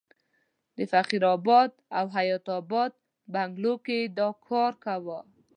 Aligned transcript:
په 0.75 0.83
فقیر 0.91 1.23
اباد 1.35 1.69
او 1.97 2.05
حیات 2.15 2.45
اباد 2.59 2.91
بنګلو 3.33 3.73
کې 3.85 3.95
یې 4.03 4.07
دا 4.19 4.29
کار 4.47 4.73
کاوه. 4.83 5.19